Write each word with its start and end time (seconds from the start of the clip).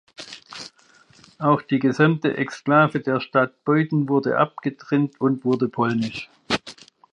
Auch 1.37 1.61
die 1.61 1.77
gesamte 1.77 2.35
Exklave 2.35 3.01
der 3.01 3.19
Stadt 3.21 3.63
Beuthen 3.63 4.09
wurde 4.09 4.35
abgetrennt 4.39 5.21
und 5.21 5.45
wurde 5.45 5.69
polnisch. 5.69 6.27